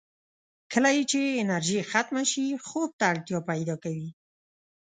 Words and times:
کله 0.71 0.89
یې 0.95 1.03
چې 1.11 1.19
انرژي 1.43 1.79
ختمه 1.91 2.23
شي، 2.31 2.45
خوب 2.67 2.89
ته 2.99 3.03
اړتیا 3.11 3.39
پیدا 3.49 3.75
کوي. 3.83 4.09